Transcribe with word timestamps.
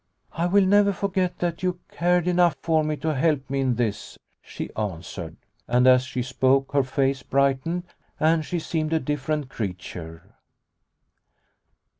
"I 0.31 0.47
will 0.47 0.65
never 0.65 0.93
forget 0.93 1.37
that 1.37 1.61
you 1.61 1.77
cared 1.91 2.27
enough 2.27 2.57
for 2.63 2.83
me 2.83 2.97
to 2.97 3.13
help 3.13 3.47
me 3.51 3.59
in 3.59 3.75
this," 3.75 4.17
she 4.41 4.73
answered. 4.75 5.37
And 5.67 5.85
as 5.85 6.05
she 6.05 6.23
spoke 6.23 6.71
her 6.71 6.81
face 6.81 7.21
brightened, 7.21 7.83
and 8.19 8.43
she 8.43 8.57
seemed 8.57 8.93
a 8.93 8.99
different 8.99 9.49
creature. 9.49 10.23